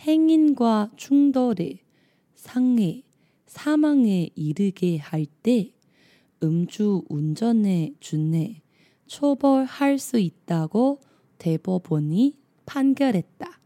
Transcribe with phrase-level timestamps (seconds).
[0.00, 1.80] 행인과 충돌해
[2.34, 3.02] 상해,
[3.46, 5.72] 사망에 이르게 할 때
[6.42, 8.60] 음주 운전에 준해
[9.06, 11.00] 처벌할 수 있다고
[11.38, 12.34] 대법원이
[12.66, 13.60] 판결했다.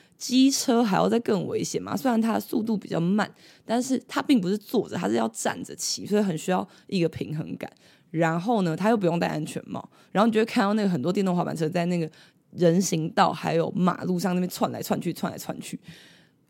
[0.20, 1.96] 机车还要再更危险嘛？
[1.96, 3.30] 虽然它的速度比较慢，
[3.64, 7.70] 但是它并不是坐着，它是要站着骑，所以很需要一个平衡感。
[8.10, 12.08] 然后呢，它又不用戴安全帽，然后你就会看到那个很多电动滑板车在那个
[12.52, 15.78] 人行道还有马路上那边窜来窜去，窜来窜去。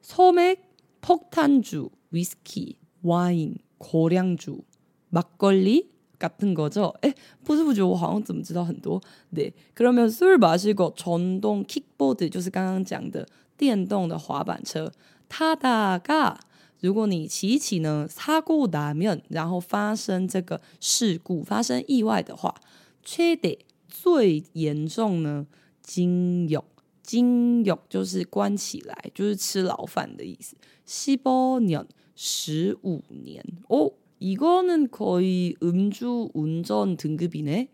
[0.00, 4.62] 소맥폭탄주 위스키 와인 고량주
[5.10, 6.92] 막걸리 같은 거죠.
[7.02, 7.12] 에,
[7.44, 9.00] 不知不觉我好像 怎么知道很多.
[9.30, 13.26] 네, 그러면 술 마시고 전동 킥보드 就是刚刚讲的
[13.56, 14.90] 电动的滑板车
[15.28, 16.38] 타다가
[16.80, 22.54] 如果你骑一骑呢사고 나면 然后发生这个事故发生意外的话
[23.02, 23.58] 최대
[23.88, 25.46] 最严重呢
[25.82, 26.64] 징역
[27.02, 30.56] 징역 就是关起来就是吃牢饭的意思
[30.86, 33.92] 15년 十五年哦。
[34.20, 37.68] 이거는 거의 음주 운전 등급이네.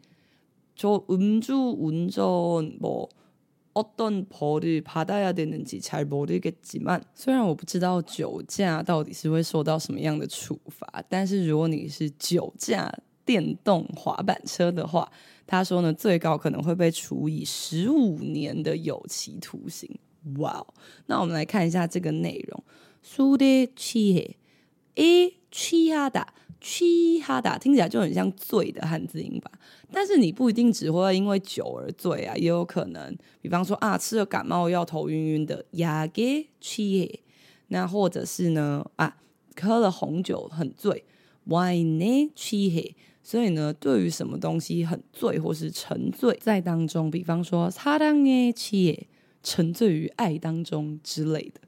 [0.75, 3.09] 저 음주 운전 뭐
[3.73, 12.93] 어떤 벌을 받아야 되는지 잘 모르겠지만 虽然我不知道酒驾到底是会受到什么样的处罚，但是如果你是酒驾
[13.25, 15.11] 电动滑板车的话，
[15.47, 19.89] 他说呢，最高可能会被处以十五年的有期徒刑。
[20.39, 20.67] 哇哦，
[21.07, 22.65] 那我们来看一下这个内容。
[23.03, 24.37] 취하다 취
[25.55, 26.27] 하다
[27.59, 29.51] 听起来就很像醉的汉字音吧，
[29.91, 37.21] 但是你不一定只会因为酒而醉啊，也有可能，比方说啊，吃了感冒药头晕晕的，약에취해，
[37.69, 39.17] 那或者是呢啊，
[39.59, 41.05] 喝了红酒很醉，
[41.49, 49.05] 와인에취해，所以呢，对于什么东西很醉或是沉醉在当中，比方说사랑에취해，
[49.43, 51.63] 沉醉于爱当中之类的，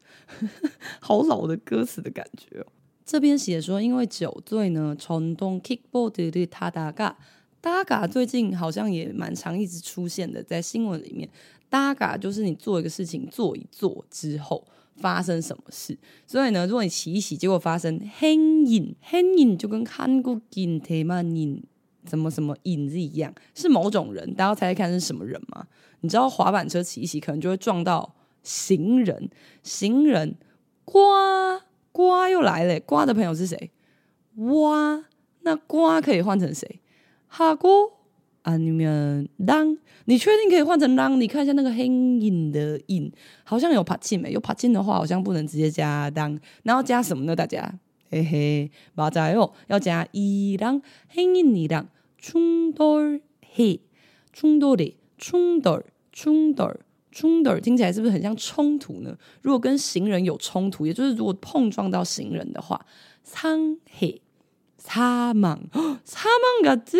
[1.00, 2.66] 好老的歌词的感觉哦。
[3.07, 7.17] 这边写说，因为酒醉呢，冲动 kickboard 的他达嘎，
[7.61, 11.29] 打嘎最近好像也蛮常一直出现的在新闻里面。
[11.69, 14.67] 打嘎就是你做一个事情做一做之后
[14.97, 21.63] 发生什么事，所以呢，如果你洗一洗，结果发生 hanging hanging 就跟韩国金泰曼你，
[22.05, 25.67] 怎么什么影子一样，是某种人，大家猜猜看是什么人吗？
[26.01, 29.29] 你知道滑板车骑一骑可能就会撞到行人，
[29.63, 30.35] 行人
[30.83, 31.66] 刮。
[31.96, 33.70] 瓜又来了，瓜的朋友是谁？
[34.36, 35.04] 哇，
[35.40, 36.80] 那瓜可以换成谁？
[37.28, 37.68] 哈哥
[38.42, 39.76] 啊，你们当
[40.06, 41.20] 你确定可以换成当？
[41.20, 43.12] 你看一下那个黑影的影，
[43.44, 44.32] 好像有帕金没？
[44.32, 47.36] 有帕金的话，好像不能直接加当，然后加什么呢？
[47.36, 47.78] 大家
[48.10, 51.88] 嘿嘿，马仔哦，要加一当黑影一当，
[52.18, 53.20] 冲돌
[53.54, 53.80] 嘿，
[54.32, 56.80] 冲돌的冲돌冲돌
[57.16, 59.14] 冲突听起来是不是很像冲突呢？
[59.42, 62.86] 如果跟行人有冲突，也就是如果碰撞到行人的话，
[63.22, 64.18] 伤害、
[64.82, 66.98] 사망、사망까지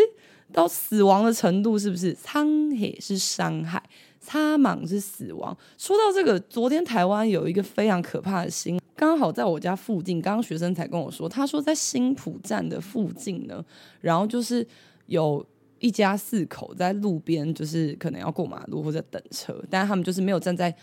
[0.52, 2.14] 到死亡的程度，是不是？
[2.14, 3.82] 伤害是伤害，
[4.22, 5.56] 사망是死亡。
[5.78, 13.64] 说到这个，昨天台湾有一个非常可怕的新闻，刚好在我家附近，刚刚学生才跟我说，他说在新埔站的附近呢，
[14.02, 14.66] 然后就是
[15.06, 15.46] 有。
[15.79, 20.75] 一家四口在路边，就是可能要过马路或者等车，但是他们就是没有站在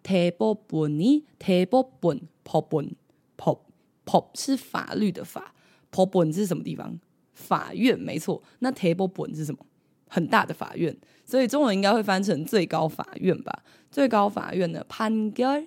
[0.02, 2.90] 대법원이대법원 법원
[3.38, 3.60] 법
[4.04, 5.54] 법是法律的法，
[5.90, 7.00] 법원是什么地方？
[7.32, 8.42] 法院没错。
[8.58, 9.66] 那대법원是什么？
[10.06, 13.64] 很大的法院，所以中文应该会翻成最高法院吧？
[13.90, 15.66] 最高法院的판결했다，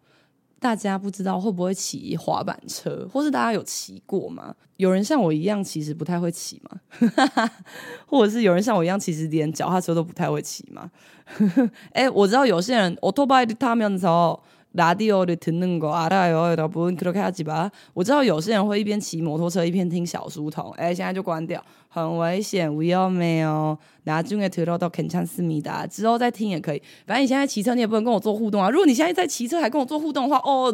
[0.61, 4.55] 大家不知道会不会骑滑板车，或是大家有骑过吗？
[4.77, 6.79] 有人像我一样，其实不太会骑吗？
[8.05, 10.91] 或者是有人像我一样，其实连脚踏车都不太会骑吗？
[11.93, 14.39] 哎，我知道有些人，我拖把他们的时候。
[14.72, 16.96] 라디오를 듣는 거 알아요, 여러분.
[16.96, 17.70] 그렇게 하지 마.
[17.94, 20.70] 我知道有些人会一边骑摩托车一边听小书童。
[20.72, 23.78] 哎，现在就关掉，很危险，위험해요。
[24.04, 25.86] 나중에들어도괜찮습니다。
[25.86, 26.82] 之后再听也可以。
[27.06, 28.68] 反正你现在骑车，你也不能跟我做互动啊。
[28.68, 30.70] 如果你现在在骑车还跟我做互动的话，哦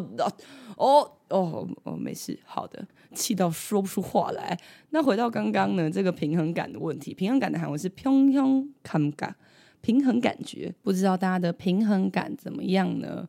[0.77, 2.85] 哦哦哦，没事，好的。
[3.15, 4.59] 气到说不出话来。
[4.91, 9.35] 那回到刚刚呢，这个平衡感的问题，平衡感的韩文是평형감각，
[9.81, 10.75] 平衡感觉。
[10.83, 13.29] 不知道大家的平衡感怎么样呢？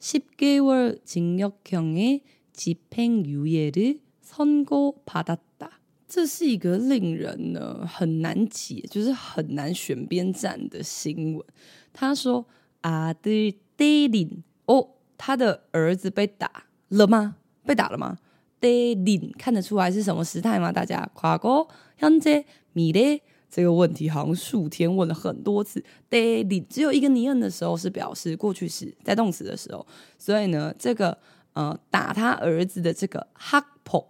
[0.00, 2.22] 10개월 징역형의
[2.52, 5.80] 집행유예를 선고받았다.
[6.06, 11.44] 这是一个令人呢很难解，就是很难选边站的新闻。
[11.92, 17.36] 他说：“아들때린哦，他的儿子被打了吗？
[17.64, 18.18] 被打了吗？
[18.60, 20.70] 때린看得出来是什么时态吗？
[20.70, 25.83] 大家과거현재미래。” 这个问题，好像数天问了很多次。
[26.09, 29.85] Daily 只有一个 n 的时候是表示过去时，在动词的时候。
[30.17, 31.17] 所以呢，这个
[31.53, 34.05] 呃打他儿子的这个 hakpo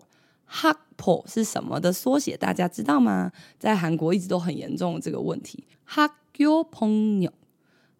[0.50, 2.36] hakpo 是什么的缩写？
[2.36, 3.31] 大家知道吗？
[3.58, 5.63] 在韩国一直都很严重的这个问题。
[5.88, 7.34] hakyo p o n g y o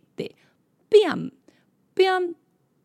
[0.90, 1.30] biang
[1.94, 2.34] biang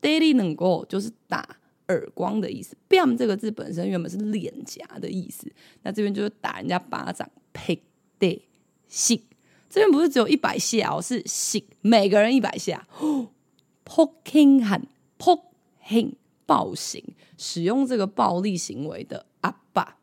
[0.02, 1.58] daily 能够就是打
[1.88, 5.52] 耳光的意思，biang 这个字本身原本是脸颊的意思，
[5.84, 7.30] 那这边就是打人家巴掌。
[7.54, 7.80] pik
[8.20, 8.42] day
[8.90, 9.22] six
[9.70, 12.88] 这边不是只有一百下哦，是 six 每个人一百下。
[13.86, 16.14] poking 喊 poking
[16.46, 17.04] 暴行，
[17.38, 19.98] 使用这个暴力行为的阿爸，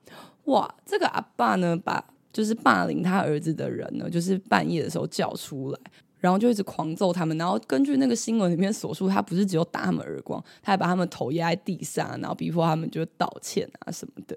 [0.44, 5.78] 哇，这个阿爸呢把就是霸凌他儿子的人呢，就是半夜的时候叫出来。
[6.21, 14.35] 然后就一直狂揍他们，然后根据那个新闻里面所述，他不是只有打他们耳光，他还把他们头压在地上，然后逼迫他们就道歉啊什么的。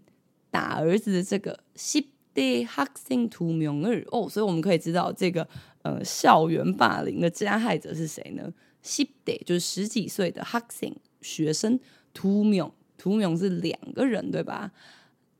[0.49, 1.59] 打儿子的这个
[2.35, 5.47] 对학생2명을哦，所以我们可以知道这个
[5.81, 8.53] 呃校园霸凌的加害者是谁呢？
[8.83, 11.79] 10대就是十几岁的학생学生
[12.15, 14.71] 2명2명是两个人对吧？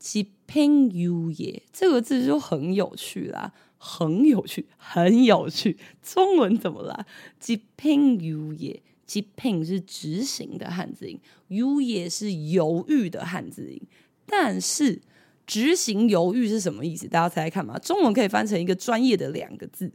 [0.00, 5.78] Chipping you 耶，这个字就很有趣啦，很有趣，很有趣。
[6.02, 7.06] 中文怎么啦
[7.40, 8.82] ？Chipping you 耶。
[9.06, 11.18] 其 pin 是执行的汉字音
[11.48, 13.80] ，u 也是犹豫的汉字音。
[14.26, 15.00] 但是
[15.46, 17.06] 执行犹豫是什么意思？
[17.06, 17.78] 大家猜猜看嘛？
[17.78, 19.92] 中文可以翻成一个专业的两个字，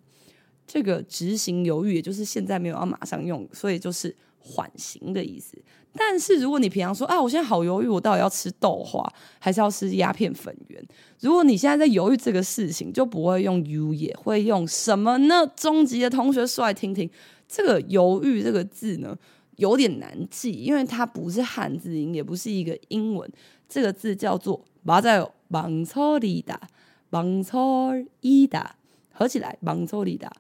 [0.68, 5.58] 这个执行犹豫，也就是现在没有要马上用，所以就是缓刑的意思。
[5.94, 9.04] 但是如果你平常说啊，我现在好犹豫，我到底要吃豆花
[9.40, 10.86] 还是要吃鸦片粉圆？
[11.20, 15.52] 如果你现在在犹豫这个事情，就不会用 u 也会用什么呢？
[15.56, 17.10] 终极的同学说来听听。
[17.50, 19.18] 这个犹豫这个字呢，
[19.56, 23.30] 有点难记，因为它不是汉字音，也不是一个英文。
[23.68, 26.62] 这个字叫做“马它在”“忙说里哒
[27.10, 27.92] ”“忙说
[28.22, 28.76] 伊哒”，
[29.12, 30.32] 合起来“忙说里哒”“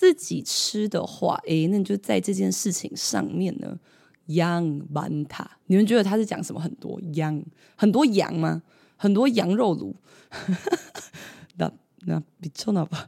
[0.00, 3.78] 自己吃的话，哎，那你就在这件事情上面呢。
[4.28, 6.58] 羊曼塔，你们觉得他是讲什么？
[6.58, 7.42] 很多羊，
[7.76, 8.62] 很多羊吗？
[8.96, 9.94] 很多羊肉炉。
[11.58, 11.70] 那
[12.06, 13.06] 那别抽哪吧。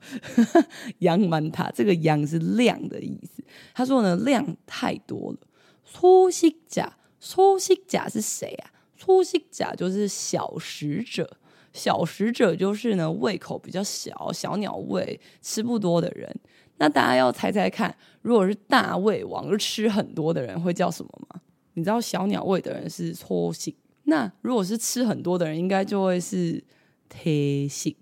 [0.99, 3.43] 羊曼塔，这个“羊”是量的意思。
[3.73, 5.39] 他说呢，量太多了。
[5.85, 8.71] 粗西甲，粗西甲是谁啊？
[8.99, 11.39] 粗西甲就是小食者，
[11.73, 16.35] 小食者就是呢胃口比较小，小鸟胃，吃不多的人。
[16.79, 21.41] 那大家要猜猜看，如果是大胃王，就吃很多的人会叫什么吗？
[21.75, 26.63] 你知道小鸟胃的人是搓醒，那如果是吃很多的人，应该就会是
[27.09, 27.95] 贴醒，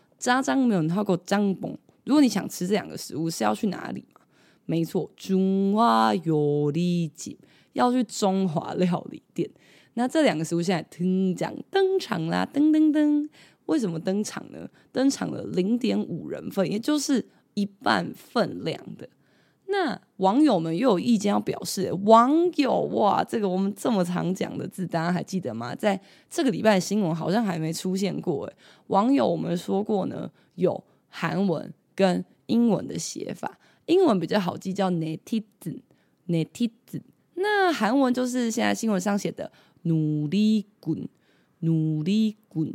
[0.21, 4.05] 炸酱面还有짬 뽕， 如果你想吃这两个食物，是要去哪里？
[4.67, 7.35] 没错，中华料理店，
[7.73, 9.49] 要去中华料理店。
[9.95, 13.27] 那这两个食物现在登场登场啦，噔噔噔。
[13.65, 14.69] 为什么登场呢？
[14.91, 19.09] 登场了零点五人份，也就是一半份量的。
[19.71, 25.73] 那网友们又有意见要表示网友哇这个我们这么常讲的字大家还记得吗？
[25.73, 28.53] 在这个礼拜的新闻好像还没出现过哎
[28.87, 33.57] 网友我们说过呢有韩文跟英文的写法。
[33.85, 35.43] 英文比较好记叫 native
[36.27, 37.01] native
[37.35, 39.51] 那韩文就是现在新闻上写的
[39.83, 41.07] 努力滚
[41.59, 42.71] 努力滚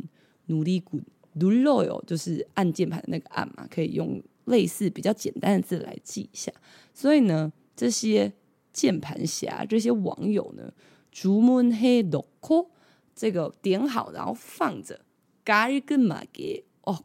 [0.47, 1.03] 努力滚。
[1.39, 6.51] 读 royal 就是按键盘的那个按嘛可以用类似比较简单的字来记一下。
[6.93, 8.33] 所以呢，这些
[8.73, 10.73] 键盘侠、这些网友呢，
[11.11, 12.65] 竹门黑洛克
[13.15, 15.01] 这个点好，然后放着，
[16.81, 17.03] 哦，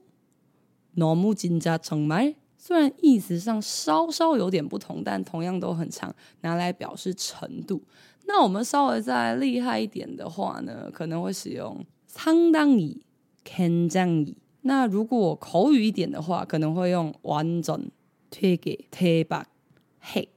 [0.96, 7.82] 너무진짜정말虽然意思上稍稍有点不同，但同样都很常拿来表示程度。
[8.26, 14.36] 那我们稍微再厉害一点的话呢，可能会使用상당히굉장히
[14.67, 17.89] 那如果口语一点的话，可能会用完整
[18.31, 19.47] 推给推吧
[20.01, 20.29] 嘿，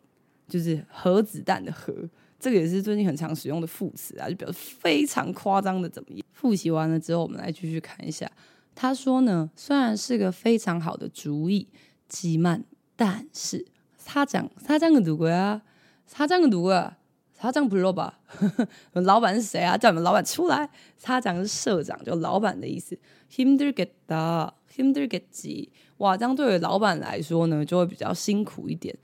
[0.47, 1.91] 就是核子弹的核。
[2.39, 6.25] 这个也是最近很常使用的副词啊，就表示非常夸张的怎么样。
[6.31, 8.31] 复习完了之后，我们来继续看一下。
[8.75, 11.67] 他说呢，虽然是个非常好的主意，
[12.07, 12.63] 吉曼，
[12.95, 13.65] 但是
[14.05, 15.63] 他讲他讲个读过啊，
[16.09, 16.93] 他讲个读过。
[17.38, 18.10] 他讲불러봐，
[18.92, 19.76] 老板是谁啊？
[19.76, 20.70] 叫你们老板出来。
[21.02, 22.96] 他讲的是社长，就老板的意思。
[23.28, 25.68] 힘들겠다，힘들겠지。
[25.98, 28.96] 哇，这样对于老板来说呢，就会比较辛苦一点。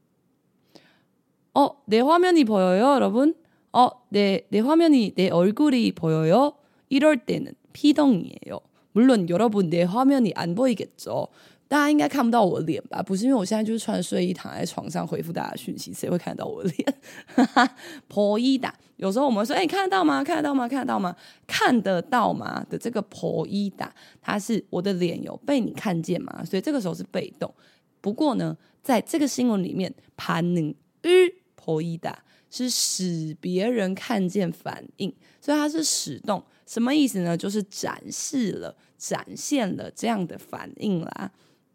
[1.52, 3.34] 哦，내화면이보여요여러분
[3.72, 6.54] 어, 내, 내 화면이, 내 얼굴이 보여요?
[6.88, 8.60] 이럴 때는 피동이에요.
[8.92, 11.28] 물론 여러분 내 화면이 안 보이겠죠.
[11.66, 13.02] 大家应该看不到我的脸吧？
[13.02, 16.94] 不是因为我现在就是穿睡衣躺在床上回复大家讯息，谁会看得到我的脸？
[17.34, 20.22] 哈哈，婆伊达，有时候我们会说，哎、欸，看得到吗？
[20.22, 20.68] 看得到吗？
[20.68, 21.16] 看得到吗？
[21.46, 22.64] 看得到吗？
[22.68, 26.44] 的这个婆伊达，它是我的脸有被你看见吗？
[26.44, 27.52] 所以这个时候是被动。
[28.00, 32.22] 不过呢，在这个新闻里面，潘能与婆伊达。
[32.49, 36.43] 是使别人看见反应所以它是使动。
[36.65, 37.35] 什么意思呢？
[37.35, 41.31] 就是展示了展现了这样的反应啦。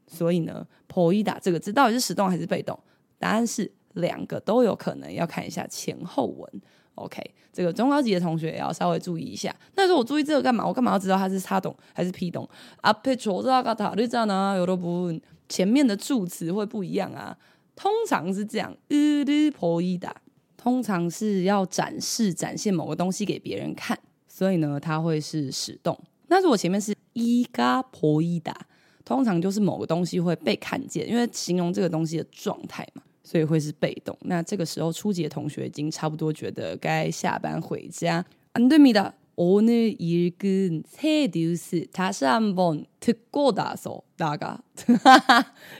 [0.07, 2.79] 所以呢婆依达这个字到底是使动还是被动？
[3.19, 6.63] 答案是两个都有可能要看一下前后文。
[6.97, 7.21] Ok
[7.53, 9.53] 这个中高级的同学也要稍微注意一下。
[9.75, 10.65] 那如果注意这个干嘛？
[10.65, 12.49] 我干嘛要知道它是他懂还是批懂？
[12.83, 15.13] 啊佩卓这道考虑这样呢有的不
[15.49, 17.37] 前面的助词会不一样啊。
[17.75, 20.15] 通常是这样一律婆依达。
[20.65, 25.95] 通常是要展示、展现某个东西给别人看，所以呢，它会是使动。
[26.29, 28.57] 那如果前面是伊嘎婆伊达，
[29.05, 34.17] 通常就是某个东西会被看见，因为形容这个东西的状态嘛，所以会是被动。
[34.23, 38.25] 那这个时候，初级的同学已经差不多觉得该下班回家。
[38.53, 44.60] 安对米的 오늘 읽은 새 뉴스 다시 한번 듣고 나서 나가.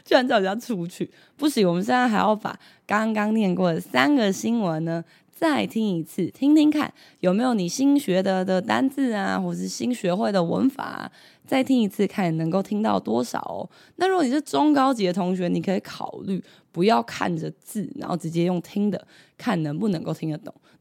[0.02, 1.68] 居然叫人家出去，不行！
[1.68, 11.12] 我们现在还要把刚刚念过的三个新闻呢，再听一次，听听看有没有你新学的的单字啊，或是新学会的文法啊，
[11.46, 13.68] 再听一次，看能够听到多少哦。
[13.96, 20.54] 那如果你是中高级的同学，你可以考虑不要看着字，然后直接用听的，看能不能够听得懂。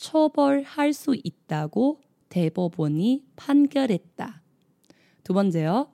[0.00, 4.42] 처벌할 수 있다고 대법원이 판결했다.
[5.22, 5.92] 두 번째요.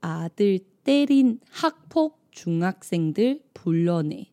[0.00, 4.30] 아들 때린 학폭 중학생들 불러내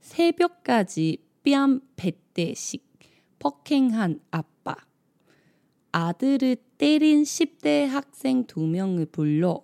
[0.00, 2.86] 새벽까지 뺨 뱉대식
[3.38, 4.76] 폭행한 아빠
[5.92, 9.62] 아들을 때린 10대 학생 2명을 불러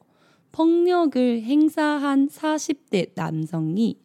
[0.53, 4.01] 폭력을 행사한 40대 남성이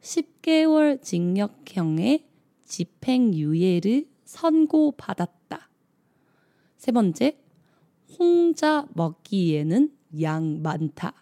[0.00, 2.28] 10개월 징역형의
[2.68, 5.70] 집행유예를 선고받았다.
[6.76, 7.38] 세 번째,
[8.18, 11.14] 혼자 먹기에는 양 많다.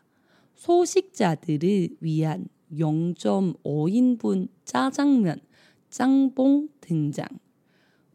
[0.56, 5.38] 소식자들을 위한 0.5인분 짜장면,
[5.88, 7.28] 짱봉 등장.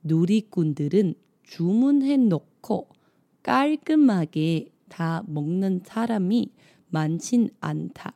[0.03, 2.89] 누리꾼들은 주문해 놓고
[3.43, 6.51] 깔끔하게 다 먹는 사람이
[6.89, 8.13] 많진 않다.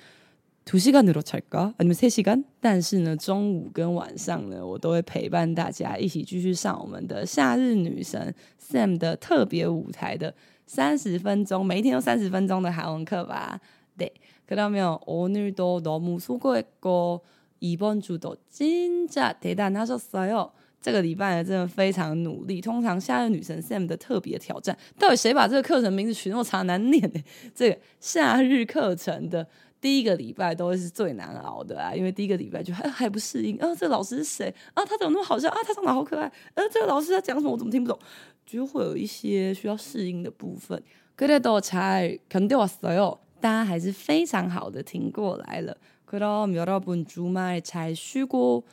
[0.65, 10.34] 두시간으로잘까아니면세시간但是呢，中午跟晚上呢，我都会陪伴大家一起继续上我们的夏日女神 Sam 的特别舞台的
[10.65, 13.60] 三十分钟，每一天都三十分钟的韩文课吧。
[13.97, 14.13] 对，
[14.47, 17.19] 그러면오늘도너무수고했고
[17.60, 22.60] 이번주도진짜대단하셨어요这个礼拜呢，真的非常努力。
[22.60, 27.23] 通常夏日女神 Sam 的特别挑战，到底谁把这个课程名字取那么长难念呢？
[27.56, 29.47] 这个夏日课程的
[29.80, 34.84] 第一个礼拜都会是最难熬的啊，因为第一个礼拜就还还不适应啊，这个老师是谁啊？
[34.84, 35.58] 他怎么那么好笑啊？
[35.65, 37.52] 他长得好可爱，呃、啊，这个老师在讲什么？
[37.54, 37.97] 我怎么听不懂？
[38.45, 40.84] 就会有一些需要适应的部分。
[41.15, 45.78] 그래도잘견뎌왔어요，大家还是非常好的挺过来了。
[46.08, 48.63] 그럼여러분주말잘쉬고